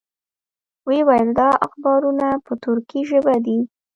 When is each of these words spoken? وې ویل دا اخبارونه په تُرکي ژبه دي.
وې 0.87 0.99
ویل 1.07 1.29
دا 1.39 1.49
اخبارونه 1.67 2.27
په 2.45 2.53
تُرکي 2.63 3.01
ژبه 3.09 3.35
دي. 3.45 3.59